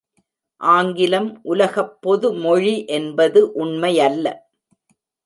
[0.61, 4.25] ஆங்கிலம் உலகப் பொதுமொழி என்பது உண்மையல்ல.